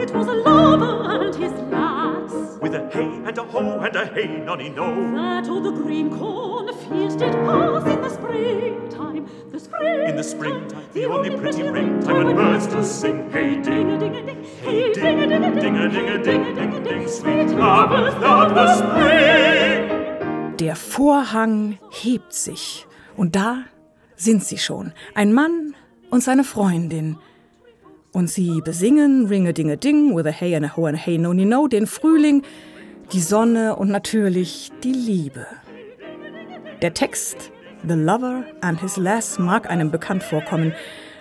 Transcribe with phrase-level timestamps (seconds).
[0.00, 2.32] It was a lover and his lass.
[2.62, 4.88] With a hey and a ho and a hey nonny no.
[5.14, 9.28] That all the green cornfield did pass in the springtime.
[9.52, 10.08] The springtime.
[10.08, 13.30] In the springtime, the only pretty ringtime when birds do sing.
[13.30, 16.80] Hey ding, ding a ding, hey ding, ding a ding, ding a ding, ding a
[16.80, 17.06] ding.
[17.06, 20.56] Sweet lovers love the spring.
[20.56, 22.86] Der Vorhang hebt sich
[23.18, 23.64] und da
[24.16, 24.92] sind sie schon.
[25.14, 25.74] Ein Mann
[26.10, 27.18] und seine Freundin.
[28.12, 31.44] Und sie besingen Ring-a-ding-a-ding with a hey and a ho and a hey no ni
[31.44, 32.42] no, den Frühling,
[33.12, 35.46] die Sonne und natürlich die Liebe.
[36.82, 37.52] Der Text
[37.86, 40.72] The Lover and His Lass mag einem bekannt vorkommen,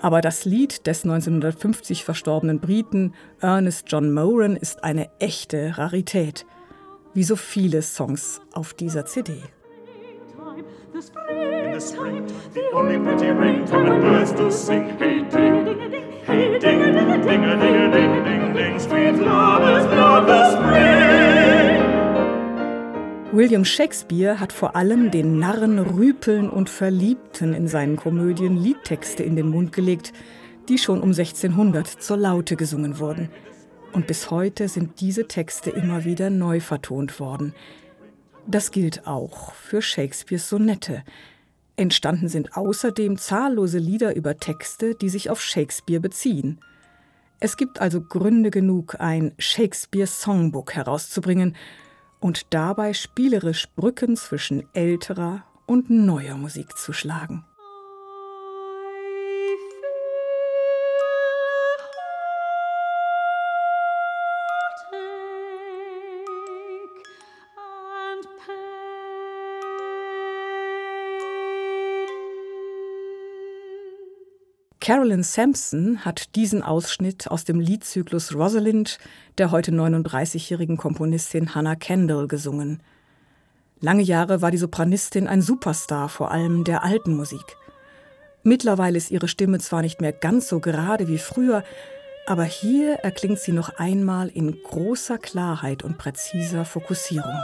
[0.00, 6.46] aber das Lied des 1950 verstorbenen Briten Ernest John Moran ist eine echte Rarität,
[7.14, 9.34] wie so viele Songs auf dieser CD.
[10.92, 11.80] The the
[16.26, 16.69] ding, ding,
[23.32, 29.36] William Shakespeare hat vor allem den Narren, Rüpeln und Verliebten in seinen Komödien Liedtexte in
[29.36, 30.12] den Mund gelegt,
[30.68, 33.30] die schon um 1600 zur Laute gesungen wurden.
[33.92, 37.54] Und bis heute sind diese Texte immer wieder neu vertont worden.
[38.48, 41.04] Das gilt auch für Shakespeares Sonette.
[41.76, 46.58] Entstanden sind außerdem zahllose Lieder über Texte, die sich auf Shakespeare beziehen.
[47.40, 51.56] Es gibt also Gründe genug, ein Shakespeare Songbook herauszubringen
[52.20, 57.46] und dabei spielerisch Brücken zwischen älterer und neuer Musik zu schlagen.
[74.90, 78.98] Carolyn Sampson hat diesen Ausschnitt aus dem Liedzyklus Rosalind
[79.38, 82.82] der heute 39-jährigen Komponistin Hannah Kendall gesungen.
[83.78, 87.56] Lange Jahre war die Sopranistin ein Superstar, vor allem der alten Musik.
[88.42, 91.62] Mittlerweile ist ihre Stimme zwar nicht mehr ganz so gerade wie früher,
[92.26, 97.38] aber hier erklingt sie noch einmal in großer Klarheit und präziser Fokussierung.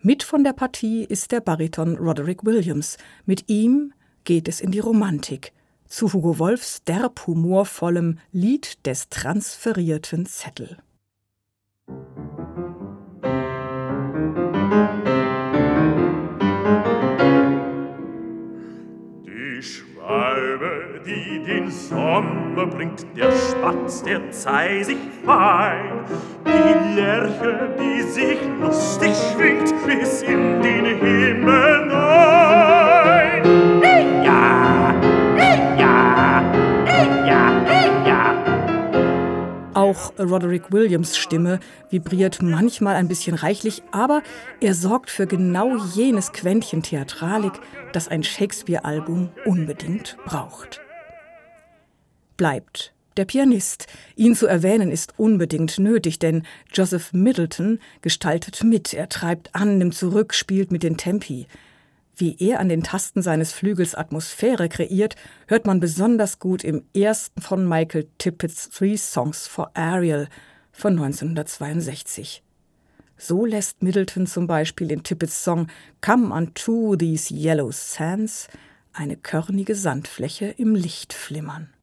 [0.00, 2.98] Mit von der Partie ist der Bariton Roderick Williams.
[3.26, 3.92] Mit ihm
[4.24, 5.52] geht es in die Romantik,
[5.86, 10.78] zu Hugo Wolfs derb humorvollem Lied des transferierten Zettel.
[19.26, 26.04] Die Schwalbe, die den Sommer bringt, der Spatz, der zei sich fein,
[26.46, 30.73] die Lerche, die sich lustig schwingt bis in den
[39.74, 41.58] Auch Roderick Williams Stimme
[41.90, 44.22] vibriert manchmal ein bisschen reichlich, aber
[44.60, 47.54] er sorgt für genau jenes Quäntchen Theatralik,
[47.92, 50.80] das ein Shakespeare-Album unbedingt braucht.
[52.36, 53.86] Bleibt der Pianist.
[54.16, 59.94] Ihn zu erwähnen ist unbedingt nötig, denn Joseph Middleton gestaltet mit, er treibt an, nimmt
[59.94, 61.46] zurück, spielt mit den Tempi.
[62.16, 65.16] Wie er an den Tasten seines Flügels Atmosphäre kreiert,
[65.48, 70.28] hört man besonders gut im ersten von Michael Tippett's Three Songs for Ariel
[70.70, 72.44] von 1962.
[73.16, 75.66] So lässt Middleton zum Beispiel in Tippets Song
[76.00, 78.46] Come unto these yellow sands
[78.92, 81.73] eine körnige Sandfläche im Licht flimmern.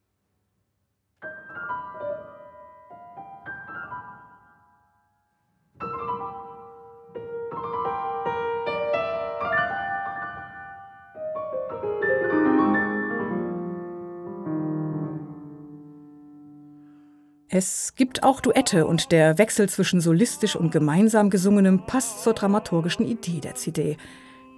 [17.53, 23.05] Es gibt auch Duette und der Wechsel zwischen solistisch und gemeinsam gesungenem passt zur dramaturgischen
[23.05, 23.97] Idee der CD.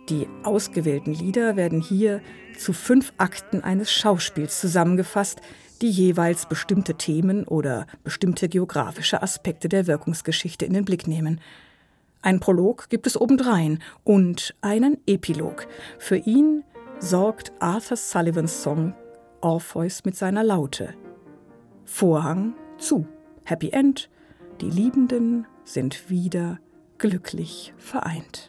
[0.09, 2.21] Die ausgewählten Lieder werden hier
[2.55, 5.41] zu fünf Akten eines Schauspiels zusammengefasst,
[5.81, 11.41] die jeweils bestimmte Themen oder bestimmte geografische Aspekte der Wirkungsgeschichte in den Blick nehmen.
[12.21, 15.65] Ein Prolog gibt es obendrein und einen Epilog.
[15.97, 16.63] Für ihn
[16.99, 18.93] sorgt Arthur Sullivans Song
[19.41, 20.93] Orpheus mit seiner Laute.
[21.85, 23.07] Vorhang zu.
[23.45, 24.09] Happy End.
[24.61, 26.59] Die Liebenden sind wieder
[26.97, 28.41] glücklich vereint.